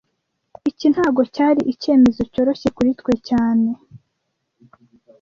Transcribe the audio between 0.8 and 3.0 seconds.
ntago cyari icyemezo cyoroshye kuri